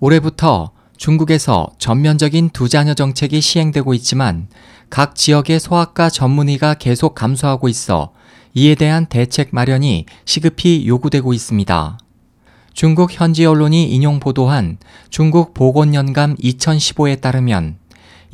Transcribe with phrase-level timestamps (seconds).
[0.00, 4.48] 올해부터 중국에서 전면적인 두 자녀 정책이 시행되고 있지만
[4.90, 8.12] 각 지역의 소아과 전문의가 계속 감소하고 있어
[8.54, 11.98] 이에 대한 대책 마련이 시급히 요구되고 있습니다.
[12.72, 14.78] 중국 현지 언론이 인용 보도한
[15.10, 17.76] 중국 보건연감 2015에 따르면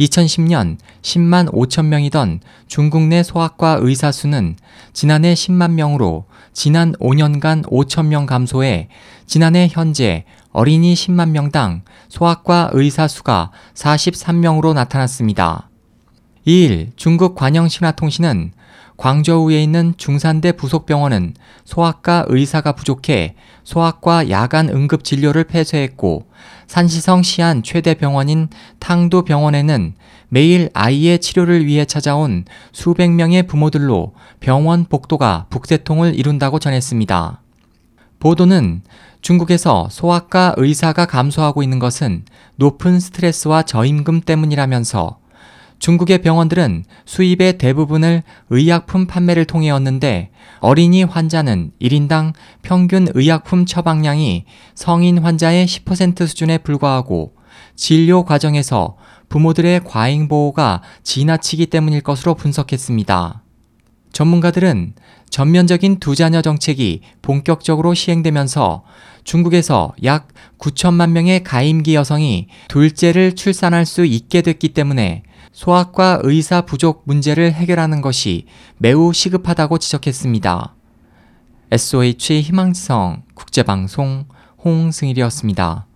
[0.00, 4.56] 2010년 10만 5천 명이던 중국 내 소아과 의사 수는
[4.92, 8.88] 지난해 10만 명으로 지난 5년간 5천 명 감소해
[9.26, 15.68] 지난해 현재 어린이 10만 명당 소아과 의사 수가 43명으로 나타났습니다.
[16.46, 18.52] 2일 중국 관영 신화통신은
[18.96, 26.26] 광저우에 있는 중산대 부속병원은 소아과 의사가 부족해 소아과 야간 응급 진료를 폐쇄했고
[26.66, 29.94] 산시성 시안 최대 병원인 탕도 병원에는
[30.28, 37.40] 매일 아이의 치료를 위해 찾아온 수백 명의 부모들로 병원 복도가 북새통을 이룬다고 전했습니다.
[38.18, 38.82] 보도는
[39.20, 42.24] 중국에서 소아과 의사가 감소하고 있는 것은
[42.56, 45.18] 높은 스트레스와 저임금 때문이라면서
[45.82, 50.30] 중국의 병원들은 수입의 대부분을 의약품 판매를 통해 얻는데
[50.60, 54.44] 어린이 환자는 1인당 평균 의약품 처방량이
[54.76, 57.34] 성인 환자의 10% 수준에 불과하고
[57.74, 58.96] 진료 과정에서
[59.28, 63.42] 부모들의 과잉 보호가 지나치기 때문일 것으로 분석했습니다.
[64.12, 64.94] 전문가들은
[65.30, 68.84] 전면적인 두 자녀 정책이 본격적으로 시행되면서
[69.24, 77.02] 중국에서 약 9천만 명의 가임기 여성이 둘째를 출산할 수 있게 됐기 때문에 소아과 의사 부족
[77.04, 78.46] 문제를 해결하는 것이
[78.78, 80.74] 매우 시급하다고 지적했습니다.
[81.70, 84.26] SOH 희망지성 국제방송
[84.64, 85.86] 홍승일이었습니다.